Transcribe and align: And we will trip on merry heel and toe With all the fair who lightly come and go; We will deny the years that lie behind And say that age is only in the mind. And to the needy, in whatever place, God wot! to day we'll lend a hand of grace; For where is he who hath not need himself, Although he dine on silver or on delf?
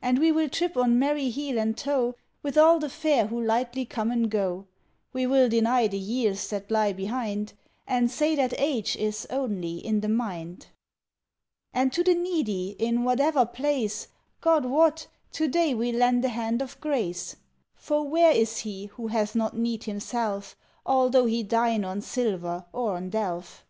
And 0.00 0.18
we 0.18 0.32
will 0.32 0.48
trip 0.48 0.78
on 0.78 0.98
merry 0.98 1.28
heel 1.28 1.58
and 1.58 1.76
toe 1.76 2.14
With 2.42 2.56
all 2.56 2.78
the 2.78 2.88
fair 2.88 3.26
who 3.26 3.38
lightly 3.38 3.84
come 3.84 4.10
and 4.10 4.30
go; 4.30 4.66
We 5.12 5.26
will 5.26 5.46
deny 5.46 5.88
the 5.88 5.98
years 5.98 6.48
that 6.48 6.70
lie 6.70 6.94
behind 6.94 7.52
And 7.86 8.10
say 8.10 8.34
that 8.36 8.54
age 8.56 8.96
is 8.96 9.26
only 9.28 9.76
in 9.76 10.00
the 10.00 10.08
mind. 10.08 10.68
And 11.74 11.92
to 11.92 12.02
the 12.02 12.14
needy, 12.14 12.76
in 12.78 13.04
whatever 13.04 13.44
place, 13.44 14.08
God 14.40 14.64
wot! 14.64 15.06
to 15.32 15.46
day 15.48 15.74
we'll 15.74 15.96
lend 15.96 16.24
a 16.24 16.28
hand 16.30 16.62
of 16.62 16.80
grace; 16.80 17.36
For 17.74 18.08
where 18.08 18.32
is 18.32 18.60
he 18.60 18.86
who 18.86 19.08
hath 19.08 19.34
not 19.34 19.54
need 19.54 19.84
himself, 19.84 20.56
Although 20.86 21.26
he 21.26 21.42
dine 21.42 21.84
on 21.84 22.00
silver 22.00 22.64
or 22.72 22.96
on 22.96 23.10
delf? 23.10 23.66